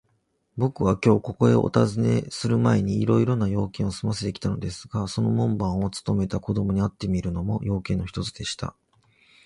[0.57, 8.75] ぼくはきょう、ここへおたずねするまえに、いろいろな用件をすませてきたのですが、その門番をつとめた子どもに会ってみるのも、用件の一つでした。